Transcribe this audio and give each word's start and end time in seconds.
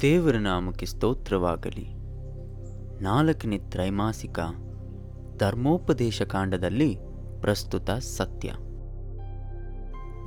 ದೇವರ 0.00 0.36
ನಾಮಕ್ಕೆ 0.36 0.86
ಸ್ತೋತ್ರವಾಗಲಿ. 0.86 1.86
ನಾಲ್ಕನೇ 3.02 3.58
ತ್ರೈಮಾಸಿಕ 3.58 4.38
ಧರ್ಮೋಪದೇಶ 5.36 6.22
ಕಾಂಡದಲ್ಲಿ 6.22 6.98
ಪ್ರಸ್ತುತ 7.40 7.90
ಸತ್ಯ. 7.90 8.52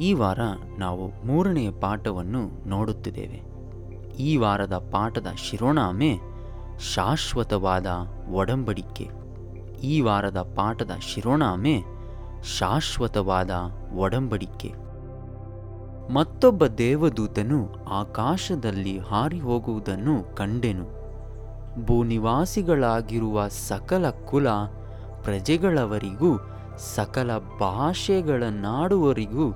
ಈ 0.02 0.14
ವಾರ 0.14 0.40
ನಾವು 0.78 1.28
ಮೂರನೆಯ 1.28 1.72
ಪಾಠವನ್ನು 1.72 2.70
ನೋಡುತ್ತಿದ್ದೇವೆ. 2.70 3.42
ಈ 4.16 4.38
ವಾರದ 4.38 4.78
ಪಾಠದ 4.78 5.28
ಶಿರೋನಾಮೆ 5.38 6.20
ಶಾಶ್ವತವಾದ 6.80 7.88
ಒಡಂಬಡಿಕೆ. 8.32 9.19
ಈ 9.84 10.02
ವಾರದ 10.02 10.54
ಪಾಠದ 10.56 10.92
ಶಿರೋನಾಮೆ 11.02 11.84
ಶಾಶ್ವತವಾದ 12.58 13.50
ಒಡಂಬಡಿಕೆ. 13.98 14.74
ಮತ್ತೊಬ್ಬ 16.14 16.66
ದೇವದೂತನು 16.66 17.90
ಆಕಾಶದಲ್ಲಿ 17.90 19.00
ಹಾರಿ 19.00 19.40
ಹೋಗುವುದನ್ನು 19.40 20.36
ಕಂಡೆನು. 20.36 21.00
ಭೂನಿವಾಸಿಗಳಾಗಿರುವ 21.86 23.48
ಸಕಲ 23.48 24.10
ಕುಲ 24.10 24.48
ಪ್ರಜೆಗಳವರಿಗೂ, 25.24 26.40
ಸಕಲ 26.96 27.38
ಭಾಷೆಗಳನ್ನಾಡುವರಿಗೂ 27.38 29.56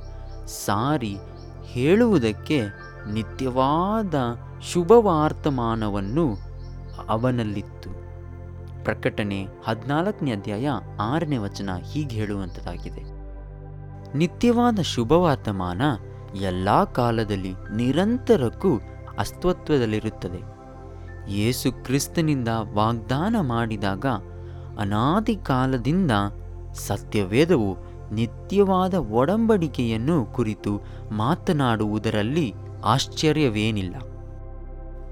ಸಾರಿ 0.66 1.18
ಹೇಳುವುದಕ್ಕೆ 1.64 2.62
ನಿತ್ಯವಾದ 3.14 4.16
ಶುಭವಾರ್ತಮಾನವನ್ನು 4.72 6.38
ಅವನಲ್ಲಿತ್ತು. 7.10 8.03
ಪ್ರಕಟಣೆ 8.84 9.48
ಹದಿನಾಲ್ಕನೇ 9.68 10.32
ಅಧ್ಯಾಯ 10.32 10.70
ಆರನೇ 11.00 11.38
ವಚನ 11.38 11.70
ಹೀಗೆ 11.92 12.16
ಹೇಳುವಂಥದ್ದಾಗಿದೆ. 12.16 13.04
ನಿತ್ಯವಾದ 14.18 14.80
ಶುಭವರ್ತಮಾನ 14.80 15.82
ಎಲ್ಲ 16.42 16.84
ಕಾಲದಲ್ಲಿ 16.84 17.54
ನಿರಂತರಕ್ಕೂ 17.76 18.70
ಅಸ್ತಿತ್ವದಲ್ಲಿರುತ್ತದೆ. 19.20 20.54
ಯೇಸು 21.32 21.84
ಕ್ರಿಸ್ತನಿಂದ 21.84 22.48
ವಾಗ್ದಾನ 22.74 23.36
ಮಾಡಿದಾಗ 23.42 24.06
ಅನಾದಿ 24.80 25.36
ಕಾಲದಿಂದ 25.36 26.12
ಸತ್ಯವೇದವು 26.74 27.78
ನಿತ್ಯವಾದ 28.14 28.94
ಒಡಂಬಡಿಕೆಯನ್ನು 28.94 30.26
ಕುರಿತು 30.26 30.82
ಮಾತನಾಡುವುದರಲ್ಲಿ 31.12 32.54
ಆಶ್ಚರ್ಯವೇನಿಲ್ಲ. 32.86 33.96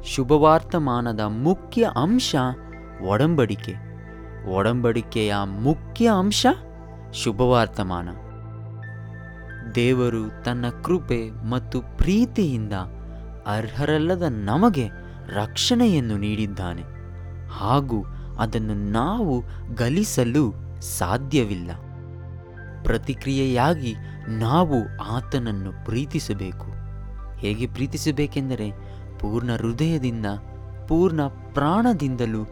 ಶುಭವಾರ್ತಮಾನದ 0.03 1.20
ಮುಖ್ಯ 1.20 1.90
ಅಂಶ 1.96 2.36
ಒಡಂಬಡಿಕೆ. 3.06 3.76
ಒಡಂಬಡಿಕೆಯ 4.56 5.34
ಮುಖ್ಯ 5.46 6.10
ಅಂಶ 6.10 6.46
ಶುಭವಾರ್ತಮಾನ. 7.14 8.10
ದೇವರು 9.76 10.44
ತನ್ನ 10.44 10.66
ಕೃಪೆ 10.84 11.50
ಮತ್ತು 11.50 11.82
ಪ್ರೀತಿಯಿಂದ 11.82 12.74
ಅರ್ಹರಲ್ಲದ 13.48 14.24
ನಮಗೆ 14.30 14.88
ರಕ್ಷಣೆಯನ್ನು 15.34 16.18
ನೀಡಿದ್ದಾನೆ. 16.18 16.82
ಹಾಗೂ 17.50 18.06
ಅದನ್ನು 18.40 18.74
ನಾವು 18.74 19.44
ಗಲಿಸಲು 19.76 20.54
ಸಾಧ್ಯವಿಲ್ಲ. 20.82 21.72
ಪ್ರತಿಕ್ರಿಯೆಯಾಗಿ 22.84 23.96
ನಾವು 24.28 25.00
ಆತನನ್ನು 25.00 25.86
ಪ್ರೀತಿಸಬೇಕು. 25.86 26.72
ಹೇಗೆ 27.38 27.68
ಪ್ರೀತಿಸಬೇಕೆಂದರೆ 27.68 28.72
ಪೂರ್ಣ 29.20 29.52
ಹೃದಯದಿಂದ, 29.52 30.26
ಪೂರ್ಣ 30.88 31.22
ಪ್ರಾಣದಿಂದಲೂ 31.28 32.46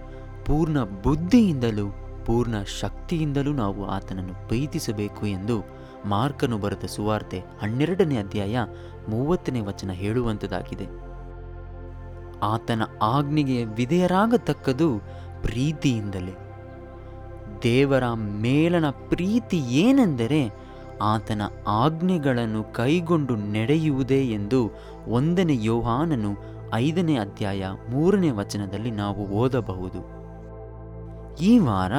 ಪೂರ್ಣ 0.50 0.84
ಬುದ್ಧಿಯಿಂದಲೂ, 0.84 1.96
ಪೂರ್ಣ 2.26 2.56
ಶಕ್ತಿಯಿಂದಲೂ 2.82 3.54
ನಾವು 3.54 3.86
ಆತನನ್ನು 3.86 4.48
ಪ್ರೀತಿಸಬೇಕು 4.48 5.26
ಎಂದು 5.26 5.64
ಮಾರ್ಕನು 6.06 6.58
ಬರೆದ 6.58 6.86
ಸುವಾರ್ತೆ 6.88 7.40
ಹನ್ನೆರಡನೇ 7.62 8.18
ಅಧ್ಯಾಯ 8.18 8.58
ಮೂವತ್ತನೇ 9.10 9.60
ವಚನ 9.60 9.92
ಹೇಳುವಂಥದ್ದಾಗಿದೆ 9.92 10.88
ಆತನ 12.42 12.82
ಆಜ್ಞೆಗೆ 13.02 13.66
ವಿಧೇಯರಾಗತಕ್ಕದು 13.66 14.98
ಪ್ರೀತಿಯಿಂದಲೇ. 15.42 16.34
ದೇವರ 17.64 18.04
ಮೇಲನ 18.14 18.90
ಪ್ರೀತಿ 18.90 19.58
ಏನೆಂದರೆ 19.58 20.52
ಆತನ 21.02 21.42
ಆಜ್ಞೆಗಳನ್ನು 21.68 22.64
ಕೈಗೊಂಡು 22.64 23.36
ನಡೆಯುವುದೇ 23.36 24.24
ಎಂದು 24.24 24.72
ಒಂದನೇ 25.08 25.58
ಯೋಹಾನನು 25.62 26.36
ಐದನೇ 26.74 27.18
ಅಧ್ಯಾಯ 27.18 27.66
ಮೂರನೇ 27.90 28.32
ವಚನದಲ್ಲಿ 28.32 28.92
ನಾವು 28.92 29.28
ಓದಬಹುದು. 29.28 30.19
ಈ 31.42 31.60
ವಾರ 31.60 31.92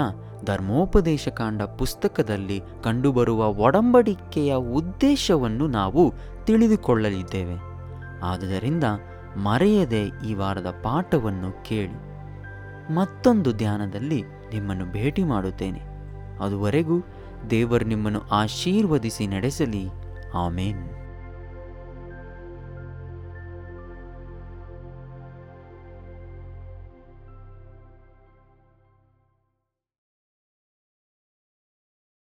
ಧರ್ಮೋಪದೇಶ 0.44 1.28
ಕಾಂಡ 1.28 1.62
ಪುಸ್ತಕದಲ್ಲಿ 1.62 2.62
ಕಂಡುಬರುವ 2.84 3.46
ಒಡಂಬಡಿಕೆಯ 3.46 4.54
ಉದ್ದೇಶವನ್ನು 4.54 5.66
ನಾವು 5.66 6.14
ತಿಳಿದುಕೊಳ್ಳಲಿದ್ದೇವೆ. 6.44 7.54
ಆದುದರಿಂದ 8.22 8.84
ಮರೆಯದೆ 9.36 10.02
ಈ 10.26 10.34
ವಾರದ 10.34 10.80
ಪಾಠವನ್ನು 10.82 11.64
ಕೇಳಿ. 11.64 12.10
ಮತ್ತೊಂದು 12.94 13.52
ಧ್ಯಾನದಲ್ಲಿ 13.52 14.22
ನಿಮ್ಮನ್ನು 14.22 14.92
ಭೇಟಿ 14.92 15.24
ಮಾಡುತ್ತೇನೆ. 15.24 15.80
ಅದುವರೆಗೂ 16.44 17.04
ದೇವರು 17.50 17.84
ನಿಮ್ಮನ್ನು 17.84 18.20
ಆಶೀರ್ವದಿಸಿ 18.20 19.26
ನಡೆಸಲಿ. 19.26 19.88
ಆಮೇನ್. 20.34 20.99